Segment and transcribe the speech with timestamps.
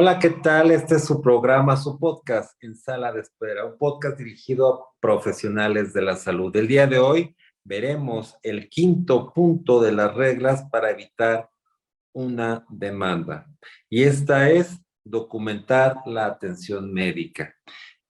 [0.00, 0.70] Hola, ¿qué tal?
[0.70, 5.92] Este es su programa, su podcast en sala de espera, un podcast dirigido a profesionales
[5.92, 6.54] de la salud.
[6.54, 7.34] El día de hoy
[7.64, 11.50] veremos el quinto punto de las reglas para evitar
[12.12, 13.48] una demanda.
[13.90, 17.52] Y esta es documentar la atención médica.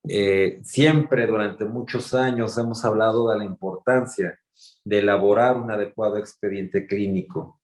[0.07, 4.39] Eh, siempre durante muchos años hemos hablado de la importancia
[4.85, 7.63] de elaborar un adecuado expediente clínico,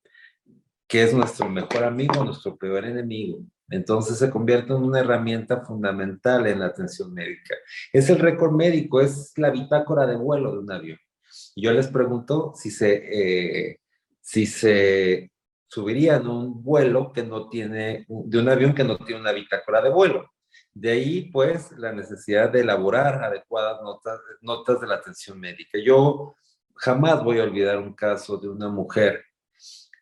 [0.89, 3.45] que es nuestro mejor amigo, nuestro peor enemigo.
[3.71, 7.55] Entonces se convierte en una herramienta fundamental en la atención médica.
[7.93, 10.99] Es el récord médico, es la bitácora de vuelo de un avión.
[11.57, 13.81] Yo les pregunto si se, eh,
[14.21, 15.31] si se
[15.67, 19.91] subirían un vuelo que no tiene, de un avión que no tiene una bitácora de
[19.91, 20.31] vuelo.
[20.73, 25.79] De ahí, pues, la necesidad de elaborar adecuadas notas, notas de la atención médica.
[25.85, 26.37] Yo
[26.77, 29.25] jamás voy a olvidar un caso de una mujer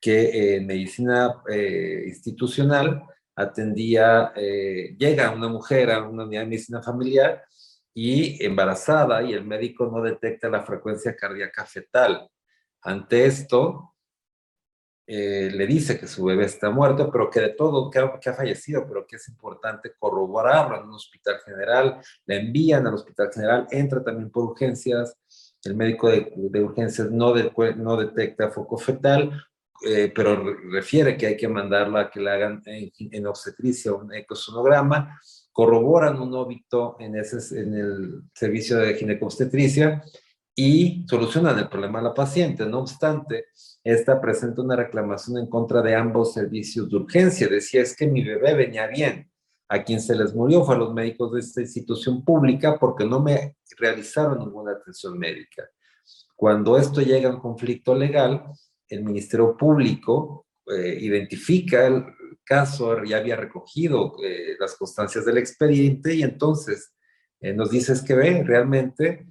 [0.00, 3.02] que en medicina eh, institucional
[3.34, 7.44] atendía, eh, llega una mujer a una unidad de medicina familiar
[7.94, 12.28] y embarazada y el médico no detecta la frecuencia cardíaca fetal.
[12.82, 13.92] Ante esto,
[15.06, 18.34] eh, le dice que su bebé está muerto, pero que de todo, que, que, ha
[18.34, 23.66] fallecido, pero que es importante corroborarlo en un hospital general, la envían al hospital general,
[23.70, 25.16] entra también por urgencias,
[25.64, 29.44] el médico de, urgencias no, no detecta foco fetal,
[29.84, 35.20] eh, pero refiere que hay que mandarla a que le hagan en, obstetricia un ecosonograma,
[35.52, 40.02] corroboran un óbito en, ese, en el servicio de ginecobstetricia
[40.54, 42.66] y solucionan el problema a la paciente.
[42.66, 43.46] No obstante,
[43.82, 47.48] esta presenta una reclamación en contra de ambos servicios de urgencia.
[47.48, 49.30] Decía, es que mi bebé venía bien.
[49.68, 53.20] A quien se les murió fue a los médicos de esta institución pública porque no
[53.20, 55.64] me realizaron ninguna atención médica.
[56.36, 58.44] Cuando esto llega a un conflicto legal,
[58.92, 62.04] el Ministerio Público eh, identifica el
[62.44, 66.92] caso, ya había recogido eh, las constancias del expediente y entonces
[67.40, 69.26] eh, nos dice que ve, realmente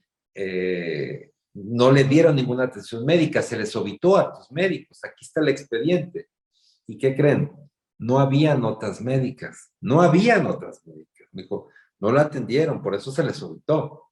[1.54, 5.50] no le dieron ninguna atención médica, se les obitó a tus médicos, aquí está el
[5.50, 6.30] expediente.
[6.88, 7.52] ¿Y qué creen?
[8.00, 11.28] No había notas médicas, no había notas médicas.
[11.34, 11.70] Me dijo,
[12.00, 14.06] no la atendieron, por eso se les obitó.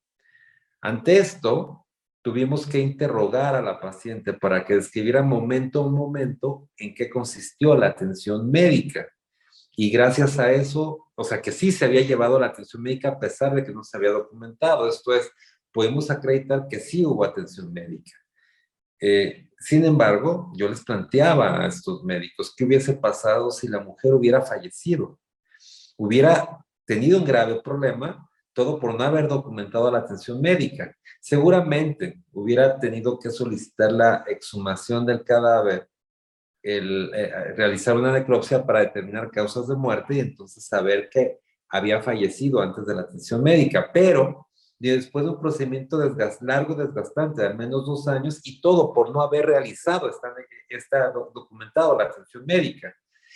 [0.81, 1.87] Ante esto,
[2.29, 7.73] tuvimos que interrogar a la paciente para que describiera momento a momento en qué consistió
[7.75, 9.07] la atención médica.
[9.75, 13.19] Y gracias a eso, o sea, que sí se había llevado la atención médica a
[13.19, 14.87] pesar de que no se había documentado.
[14.87, 15.31] Esto es,
[15.73, 18.11] podemos acreditar que sí hubo atención médica.
[19.01, 24.13] Eh, sin embargo, yo les planteaba a estos médicos qué hubiese pasado si la mujer
[24.13, 25.19] hubiera fallecido.
[25.97, 28.28] Hubiera tenido un grave problema
[28.59, 30.93] todo por no haber documentado la atención médica.
[31.21, 35.87] Seguramente hubiera tenido que solicitar la exhumación del cadáver,
[36.61, 41.39] el, eh, realizar una necropsia para determinar causas de muerte y entonces saber que
[41.69, 47.43] había fallecido antes de la atención médica, pero después de un procedimiento desgast, largo, desgastante,
[47.43, 50.33] de al menos dos años, y todo por no haber realizado, está,
[50.67, 52.93] está documentado la atención médica.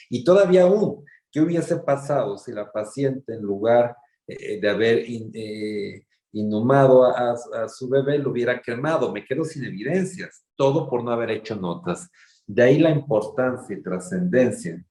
[0.09, 3.95] Y todavía aún, ¿qué hubiese pasado si la paciente en lugar
[4.27, 9.11] eh, de haber eh, inhumado a, su bebé, lo hubiera quemado.
[9.11, 12.09] Me quedo sin evidencias, todo por no haber hecho notas.
[12.45, 14.83] De ahí la importancia y trascendencia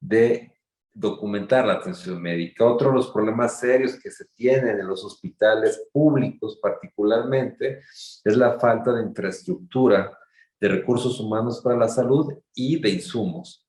[0.00, 0.52] de
[0.92, 2.66] documentar la atención médica.
[2.66, 7.80] Otro de los problemas serios que se tienen en los hospitales públicos particularmente
[8.24, 10.16] es la falta de infraestructura,
[10.60, 13.66] de recursos humanos para la salud y de insumos.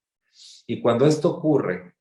[0.68, 1.96] Y cuando esto ocurre,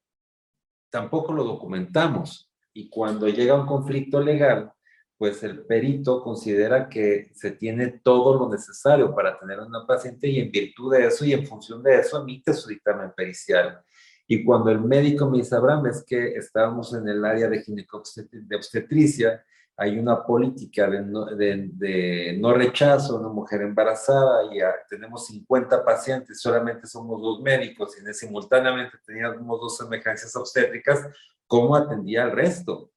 [0.91, 4.73] tampoco lo documentamos y cuando llega un conflicto legal,
[5.17, 10.41] pues el perito considera que se tiene todo lo necesario para tener una paciente y
[10.41, 13.81] en virtud de eso y en función de eso emite su dictamen pericial.
[14.27, 18.57] Y cuando el médico me dice, Abraham, es que estábamos en el área de de
[18.57, 19.45] obstetricia,
[19.77, 25.85] hay una política de no, de, no rechazo a una mujer embarazada y tenemos 50
[25.85, 31.09] pacientes, solamente somos dos médicos y simultáneamente teníamos dos emergencias obstétricas,
[31.53, 32.93] ¿cómo atendía al resto?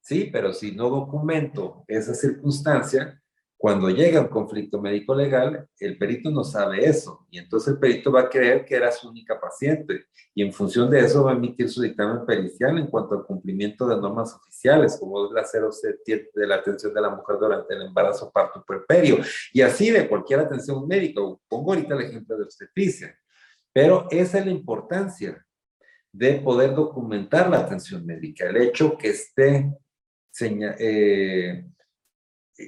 [0.00, 3.20] Sí, pero si no documento esa circunstancia,
[3.56, 8.12] cuando llega un conflicto médico legal, el perito no sabe eso y entonces el perito
[8.12, 11.34] va a creer que era su única paciente y en función de eso va a
[11.34, 16.30] emitir su dictamen pericial en cuanto al cumplimiento de normas oficiales, como es la 07
[16.32, 19.18] de la atención de la mujer durante el embarazo, parto, puerperio
[19.52, 21.20] y así de cualquier atención médica.
[21.48, 23.18] Pongo ahorita el ejemplo de obstetricia,
[23.72, 25.44] pero esa es la importancia
[26.12, 29.72] de poder documentar la atención médica, el hecho que esté
[30.40, 31.66] eh,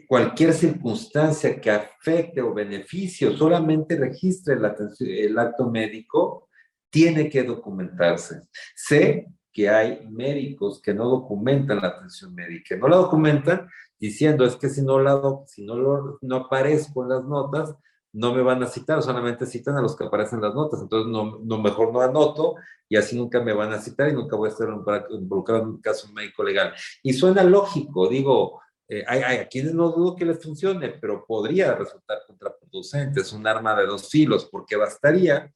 [0.06, 4.54] cualquier circunstancia que afecte o beneficie solamente registre
[5.00, 6.48] el acto médico,
[6.90, 8.42] tiene que documentarse.
[8.74, 12.76] Sé que hay médicos que no documentan la atención médica.
[12.76, 13.68] No la documentan
[13.98, 17.74] diciendo es que si no, la si no, lo, no aparezco en las notas,
[18.12, 20.80] no me van a citar, solamente citan a los que aparecen en las notas.
[20.82, 22.56] Entonces, no, mejor no anoto
[22.88, 24.68] y así nunca me van a citar y nunca voy a estar
[25.10, 26.74] involucrado en un caso médico legal.
[27.02, 31.24] Y suena lógico, digo, eh, hay, hay, a quienes no dudo que les funcione, pero
[31.26, 35.50] podría resultar contraproducente, es un arma de dos filos, porque bastaría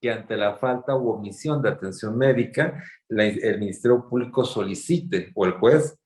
[0.00, 5.52] que ante la falta u omisión de atención médica, el Ministerio Público solicite o el
[5.52, 5.98] juez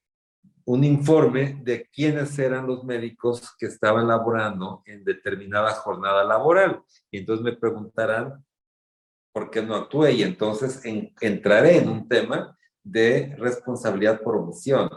[0.64, 6.82] un informe de quiénes eran los médicos que estaban laborando en determinada jornada laboral.
[7.10, 8.44] Y entonces me preguntarán
[9.32, 10.80] por qué no actué y entonces
[11.20, 14.90] entraré en un tema de responsabilidad por omisión,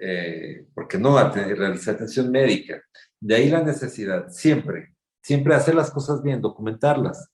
[0.00, 2.82] eh, porque no realizar atención médica.
[3.20, 7.30] De ahí la necesidad, siempre, siempre hacer las cosas bien, documentarlas.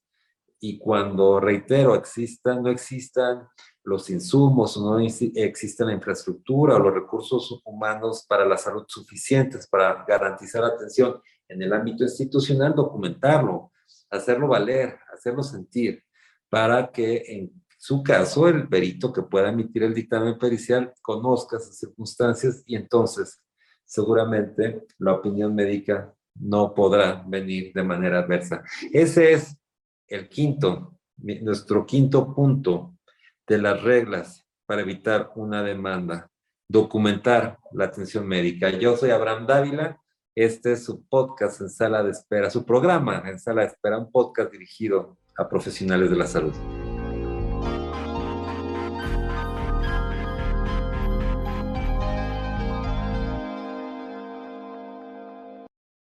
[0.64, 3.48] Y cuando, reitero, existan, no existan
[3.84, 10.04] los insumos no existe la infraestructura o los recursos humanos para la salud suficientes para
[10.06, 13.72] garantizar atención en el ámbito institucional, documentarlo,
[14.10, 16.02] hacerlo valer, hacerlo sentir,
[16.48, 21.76] para que en su caso el perito que pueda emitir el dictamen pericial conozca esas
[21.76, 23.42] circunstancias y entonces
[23.84, 28.62] seguramente la opinión médica no podrá venir de manera adversa.
[28.92, 29.56] Ese es
[30.12, 32.98] el quinto, nuestro quinto punto
[33.46, 36.30] de las reglas para evitar una demanda,
[36.68, 38.70] documentar la atención médica.
[38.70, 39.98] Yo soy Abraham Dávila,
[40.34, 44.10] este es su podcast en sala de espera, su programa en sala de espera, un
[44.10, 46.52] podcast dirigido a profesionales de la salud.